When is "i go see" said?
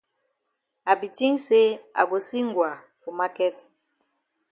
1.99-2.41